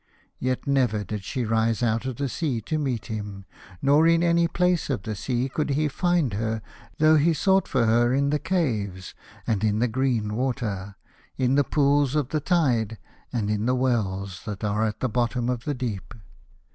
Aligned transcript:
Yet 0.39 0.65
never 0.65 1.03
did 1.03 1.23
she 1.23 1.45
rise 1.45 1.83
out 1.83 2.05
of 2.07 2.15
the 2.15 2.27
sea 2.27 2.59
to 2.61 2.79
meet 2.79 3.05
him, 3.05 3.45
nor 3.83 4.07
in 4.07 4.23
any 4.23 4.47
place 4.47 4.89
of 4.89 5.03
the 5.03 5.13
sea 5.13 5.47
could 5.47 5.69
he 5.69 5.87
find 5.87 6.33
her, 6.33 6.63
though 6.97 7.17
he 7.17 7.35
sought 7.35 7.67
for 7.67 7.85
her 7.85 8.11
in 8.11 8.31
the 8.31 8.39
caves 8.39 9.13
and 9.45 9.63
in 9.63 9.77
the 9.77 9.87
green 9.87 10.33
water, 10.35 10.95
in 11.37 11.53
the 11.53 11.63
pools 11.63 12.15
of 12.15 12.29
the 12.29 12.39
tide 12.41 12.97
and 13.31 13.51
in 13.51 13.67
the 13.67 13.75
wells 13.75 14.41
that 14.45 14.63
are 14.63 14.83
at 14.87 15.01
the 15.01 15.07
bottom 15.07 15.49
of 15.49 15.65
the 15.65 15.75
deep. 15.75 16.15